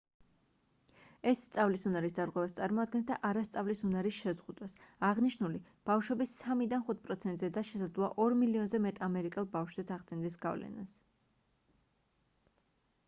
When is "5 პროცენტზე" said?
6.89-7.49